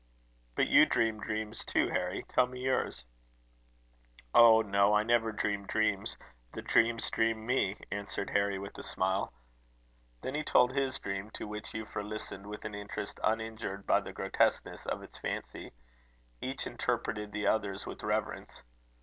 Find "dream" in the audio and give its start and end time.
0.87-1.19, 5.31-5.67, 7.11-7.45, 10.97-11.29